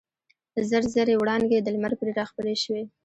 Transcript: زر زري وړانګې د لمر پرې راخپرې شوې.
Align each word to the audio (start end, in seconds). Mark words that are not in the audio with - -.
زر 0.69 0.83
زري 0.93 1.15
وړانګې 1.17 1.59
د 1.61 1.67
لمر 1.75 1.93
پرې 1.99 2.11
راخپرې 2.19 2.55
شوې. 2.63 2.83